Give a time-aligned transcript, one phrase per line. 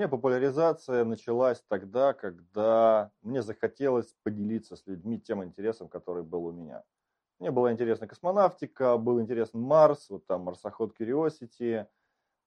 [0.00, 6.52] меня популяризация началась тогда, когда мне захотелось поделиться с людьми тем интересом, который был у
[6.52, 6.84] меня.
[7.38, 11.86] Мне была интересна космонавтика, был интересен Марс, вот там марсоход Curiosity.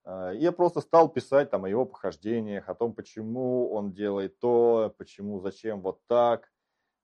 [0.03, 4.91] А, я просто стал писать там о его похождениях, о том, почему он делает то,
[4.97, 6.51] почему, зачем вот так.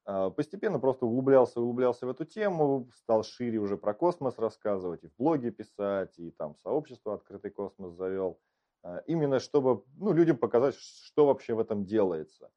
[0.06, 5.10] А, постепенно просто углублялся, углублялся в эту тему, стал шире уже про космос рассказывать, и
[5.10, 8.40] в блоге писать, и там сообщество «Открытый космос» завел.
[8.84, 12.52] А, именно чтобы ну, людям показать, что вообще в этом делается.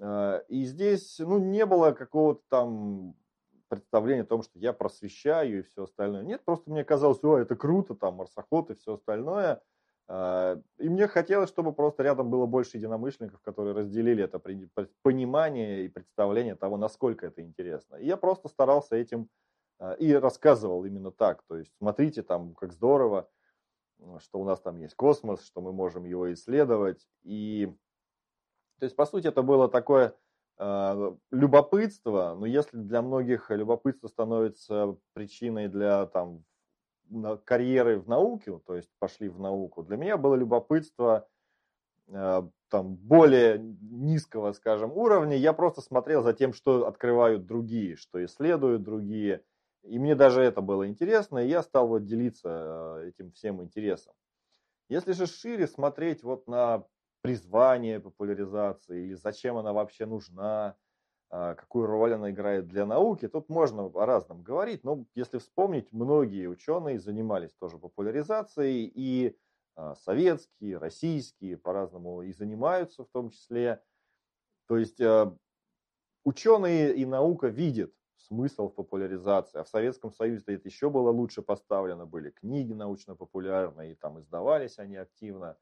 [0.00, 3.16] А, и здесь ну, не было какого-то там
[3.68, 6.22] представления о том, что я просвещаю и все остальное.
[6.22, 9.60] Нет, просто мне казалось, о, это круто, там, марсоход и все остальное–
[10.06, 14.38] а, и мне хотелось, чтобы просто рядом было больше единомышленников, которые разделили это
[15.02, 17.96] понимание и представление того, насколько это интересно.
[17.96, 19.28] И я просто старался этим
[19.98, 21.42] и рассказывал именно так.
[21.48, 23.28] То есть смотрите там, как здорово,
[24.20, 27.06] что у нас там есть космос, что мы можем его исследовать.
[27.22, 27.72] И
[28.78, 30.14] то есть, по сути, это было такое
[30.58, 36.44] э, любопытство, но если для многих любопытство становится причиной для там
[37.44, 41.28] карьеры в науке, то есть пошли в науку, для меня было любопытство
[42.08, 45.36] э, там более низкого, скажем, уровня.
[45.36, 49.44] Я просто смотрел за тем, что открывают другие, что исследуют другие.
[49.84, 54.14] И мне даже это было интересно, и я стал вот делиться э, этим всем интересом.
[54.88, 56.84] Если же шире смотреть вот на
[57.22, 60.76] призвание популяризации или зачем она вообще нужна,
[61.30, 63.28] а, какую роль она играет для науки.
[63.28, 69.36] Тут можно о разном говорить, но если вспомнить, многие ученые занимались тоже популяризацией, и
[69.74, 73.82] а, советские, российские по-разному и занимаются в том числе.
[74.68, 75.36] То есть а,
[76.24, 77.92] ученые и наука видят
[78.26, 79.58] смысл в популяризации.
[79.60, 82.06] А в Советском Союзе это еще было лучше поставлено.
[82.06, 85.56] Были книги научно-популярные, и там издавались они активно.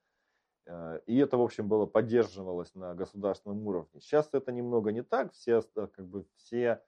[0.66, 4.00] Э, и это, в общем, было поддерживалось на государственном уровне.
[4.00, 5.32] Сейчас это немного не так.
[5.32, 6.82] Все, как бы, все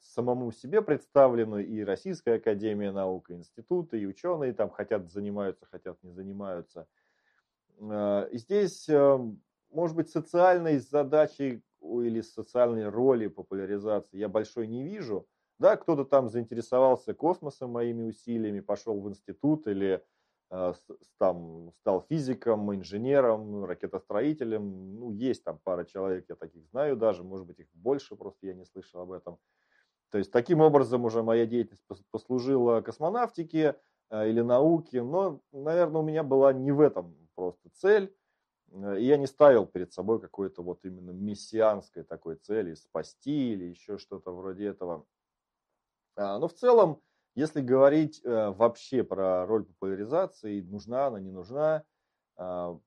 [0.00, 6.02] самому себе представлены, и Российская Академия Наук, и институты, и ученые там хотят занимаются, хотят
[6.02, 6.86] не занимаются.
[7.80, 9.18] Э, и здесь, э,
[9.70, 11.62] может быть, социальной задачи
[12.02, 15.26] или социальной роли популяризации я большой не вижу.
[15.58, 20.02] Да, кто-то там заинтересовался космосом моими усилиями, пошел в институт или
[20.50, 20.72] Э,
[21.18, 25.00] там стал физиком, инженером, ракетостроителем.
[25.00, 28.54] Ну, есть там пара человек, я таких знаю даже, может быть, их больше, просто я
[28.54, 29.38] не слышал об этом.
[30.10, 33.76] То есть, таким образом уже моя деятельность послужила космонавтике
[34.10, 38.14] э, или науке, но, наверное, у меня была не в этом просто цель.
[38.74, 43.64] Э, и я не ставил перед собой какой-то вот именно мессианской такой цели, спасти или
[43.64, 45.06] еще что-то вроде этого.
[46.16, 47.00] А, но в целом,
[47.34, 51.84] если говорить э, вообще про роль популяризации, нужна она, не нужна,
[52.36, 52.78] э,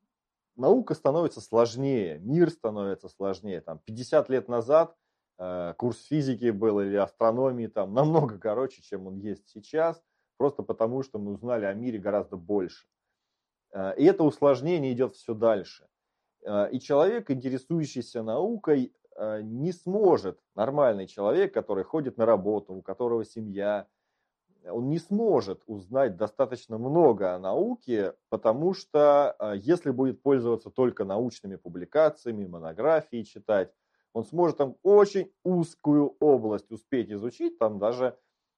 [0.55, 3.61] наука становится сложнее, мир становится сложнее.
[3.61, 4.95] Там 50 лет назад
[5.37, 10.01] э, курс физики был или астрономии там намного короче, чем он есть сейчас,
[10.37, 12.87] просто потому что мы узнали о мире гораздо больше.
[13.71, 15.87] Э, и это усложнение идет все дальше.
[16.43, 22.81] Э, и человек, интересующийся наукой, э, не сможет, нормальный человек, который ходит на работу, у
[22.81, 23.87] которого семья,
[24.69, 31.55] он не сможет узнать достаточно много о науке, потому что если будет пользоваться только научными
[31.55, 33.71] публикациями, монографии читать,
[34.11, 38.17] он сможет там очень узкую область успеть изучить, там даже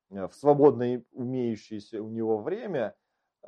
[0.10, 2.96] в свободное умеющееся у него время.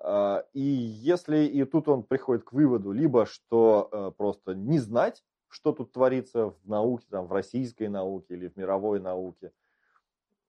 [0.03, 5.23] А, и если и тут он приходит к выводу, либо что э, просто не знать,
[5.47, 9.51] что тут творится в науке, там, в российской науке или в мировой науке,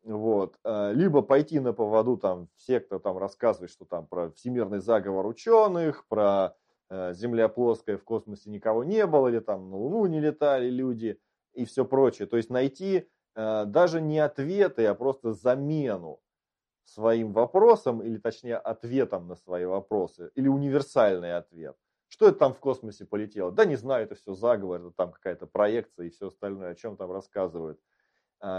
[0.04, 0.58] вот.
[0.64, 5.26] Э, либо пойти на поводу там все, кто там рассказывает, что там про всемирный заговор
[5.26, 6.56] ученых, про
[6.88, 11.20] э, Земля плоская, в космосе никого не было, или там на Луну не летали люди
[11.52, 12.26] и все прочее.
[12.26, 16.20] То есть найти э, даже не ответы, а просто замену
[16.84, 21.76] своим вопросам, или точнее ответом на свои вопросы, или универсальный ответ.
[22.08, 23.50] Что это там в космосе полетело?
[23.50, 26.96] Да не знаю, это все заговор, это там какая-то проекция и все остальное, о чем
[26.96, 27.80] там рассказывают.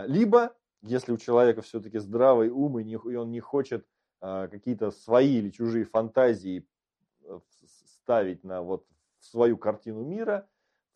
[0.06, 3.88] Либо если у человека все-таки здравый ум, и, он не хочет
[4.19, 6.68] а, какие-то свои или чужие фантазии
[7.24, 8.86] э, ставить на вот
[9.19, 10.47] свою картину мира,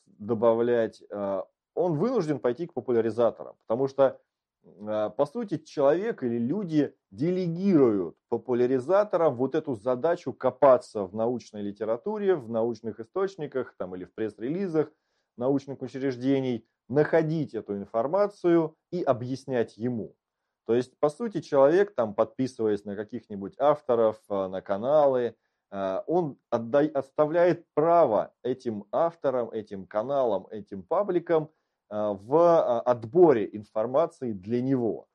[0.05, 4.19] добавлять, а, он вынужден пойти к популяризаторам, потому что а,
[5.17, 12.49] по сути, человек или люди делегируют популяризаторам вот эту задачу копаться в научной литературе, в
[12.49, 14.91] научных источниках там, или в пресс-релизах
[15.37, 20.15] научных учреждений, находить эту информацию и объяснять ему.
[20.65, 25.35] То есть, по сути, человек, там, подписываясь на каких-нибудь авторов, э, на каналы,
[25.71, 31.49] э, он отдай, оставляет право этим авторам, этим каналам, этим пабликам
[31.89, 35.07] в отборе информации для него.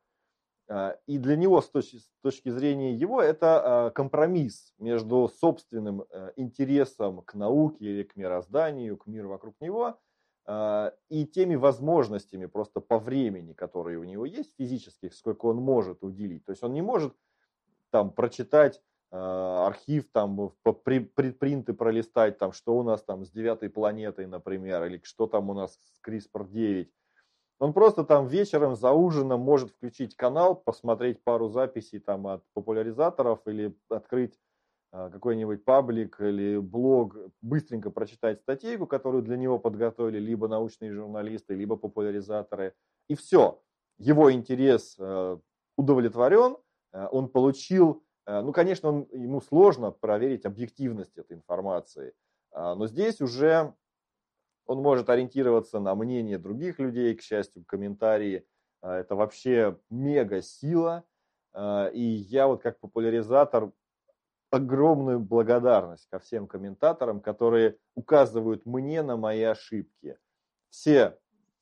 [1.07, 6.05] И для него, с точки, с точки зрения его, это компромисс между собственным
[6.37, 9.99] интересом к науке или к мирозданию, к миру вокруг него–
[10.45, 16.03] а, и теми возможностями просто по времени, которые у него есть физических, сколько он может
[16.03, 16.45] уделить.
[16.45, 17.15] То есть он не может
[17.91, 20.53] там прочитать архив, там
[20.85, 25.55] предпринты пролистать, там что у нас там с девятой планетой, например, или что там у
[25.55, 26.89] нас с CRISPR-9.
[27.59, 33.41] Он просто там вечером за ужином может включить канал, посмотреть пару записей там от популяризаторов
[33.47, 34.41] или открыть
[34.91, 41.55] а, какой-нибудь паблик или блог, быстренько прочитать статейку, которую для него подготовили либо научные журналисты,
[41.55, 42.75] либо популяризаторы.
[43.09, 43.63] И все,
[43.97, 45.39] его интерес э,
[45.77, 46.57] удовлетворен,
[46.93, 52.15] э, он получил, э, ну, конечно, он, ему сложно проверить объективность этой информации,
[52.53, 53.75] а, но здесь уже
[54.67, 58.47] он может ориентироваться на мнение других людей, к счастью, комментарии.
[58.81, 61.05] Это вообще мега сила.
[61.93, 63.73] И я вот как популяризатор
[64.53, 70.19] огромную благодарность ко всем комментаторам, которые указывают мне на мои ошибки.
[70.69, 71.19] Все,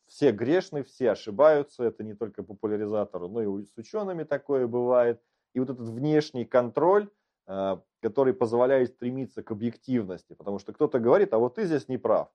[0.07, 5.23] все грешны, все ошибаются, это не только популяризатору, но и с учеными такое бывает.
[5.55, 7.09] И вот этот внешний контроль,
[7.47, 11.99] э, который позволяет стремиться к объективности, потому что кто-то говорит, а вот ты здесь не
[11.99, 12.29] прав.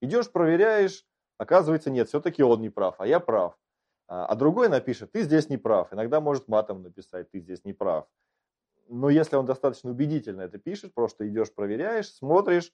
[0.00, 1.06] Идешь, проверяешь,
[1.38, 3.58] оказывается, нет, все-таки он не прав, а я прав.
[4.08, 5.92] А, а другой напишет, ты здесь не прав.
[5.92, 8.08] Иногда может матом написать, ты здесь не прав
[8.92, 12.72] но если он достаточно убедительно это пишет, просто идешь, проверяешь, смотришь,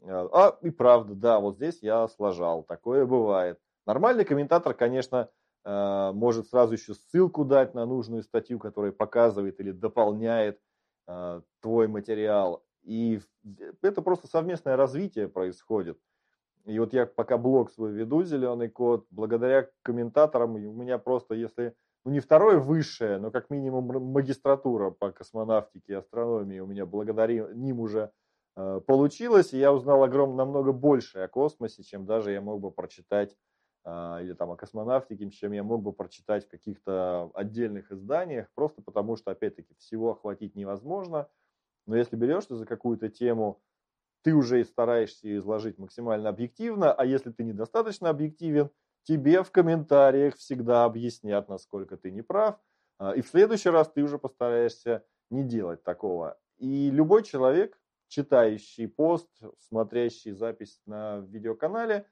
[0.00, 3.58] э, а, и правда, да, вот здесь я сложал, такое бывает.
[3.86, 5.30] Нормальный комментатор, конечно,
[5.64, 10.58] может сразу еще ссылку дать на нужную статью, которая показывает или дополняет
[11.06, 12.64] э, твой материал.
[12.82, 13.20] И
[13.82, 15.98] это просто совместное развитие происходит.
[16.64, 21.74] И вот я пока блог свой веду, «Зеленый код», благодаря комментаторам у меня просто, если
[22.04, 27.48] ну не второе высшее, но как минимум магистратура по космонавтике и астрономии у меня благодаря
[27.52, 28.10] ним уже
[28.56, 32.70] э, получилось, и я узнал огромно, намного больше о космосе, чем даже я мог бы
[32.70, 33.36] прочитать э,
[33.86, 39.16] или там о космонавтике, чем я мог бы прочитать в каких-то отдельных изданиях, просто потому
[39.16, 41.28] что, опять-таки, всего охватить невозможно.
[41.86, 43.62] Но если берешься за какую-то тему,
[44.22, 48.70] ты уже и стараешься изложить максимально объективно, а если ты недостаточно объективен,
[49.02, 52.60] тебе в комментариях всегда объяснят, насколько ты не прав,
[52.98, 56.38] а, и в следующий раз ты уже постараешься не делать такого.
[56.58, 62.06] И любой человек, читающий пост, смотрящий запись на видеоканале,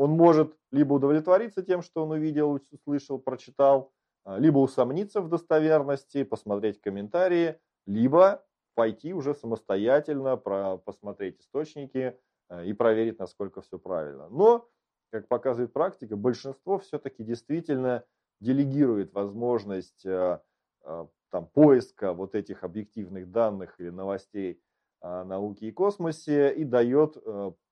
[0.00, 3.92] он может либо удовлетвориться тем, что он увидел, услышал, прочитал,
[4.24, 8.42] а, либо усомниться в достоверности, посмотреть комментарии, либо
[8.74, 12.18] пойти уже самостоятельно, посмотреть источники
[12.48, 14.30] а, и проверить, насколько все правильно.
[14.30, 14.66] Но
[15.10, 18.02] как показывает практика, большинство все-таки действительно
[18.40, 20.38] делегирует возможность э,
[20.82, 24.62] там, поиска вот этих объективных данных или новостей
[25.02, 27.18] о науке и космосе и дает,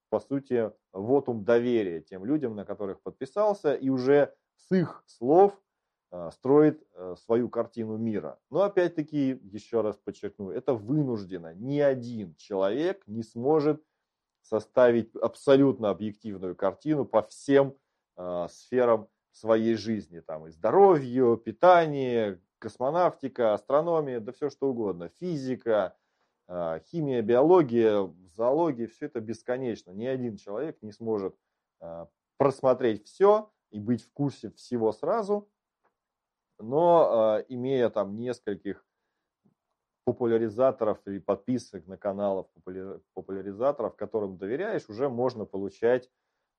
[0.08, 5.60] по сути, вотум доверия тем людям, на которых подписался, и уже с их слов
[6.32, 6.82] строит
[7.16, 8.38] свою картину мира.
[8.50, 11.54] Но опять-таки, еще раз подчеркну, это вынуждено.
[11.54, 13.82] Ни один человек не сможет
[14.40, 17.76] составить абсолютно объективную картину по всем
[18.16, 20.20] э, сферам своей жизни.
[20.20, 25.10] Там и здоровье, питание, космонавтика, астрономия, да все что угодно.
[25.20, 25.96] Физика,
[26.90, 29.90] химия, биология, зоология, все это бесконечно.
[29.90, 31.36] Ни один человек не сможет
[31.80, 32.06] э,
[32.38, 35.50] просмотреть все и быть в курсе всего сразу.
[36.58, 38.84] Но э, имея там нескольких
[40.04, 42.48] популяризаторов или подписок на каналов
[43.12, 46.10] популяризаторов, которым доверяешь, уже можно получать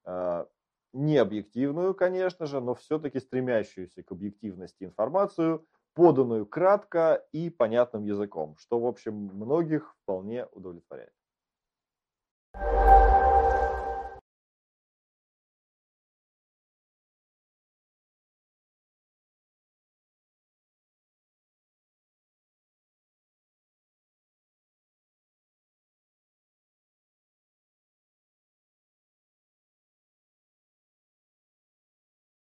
[0.06, 0.46] э,
[0.94, 8.56] не объективную, конечно же, но все-таки стремящуюся к объективности информацию, поданную кратко и понятным языком,
[8.58, 11.14] что, в общем, многих вполне удовлетворяет.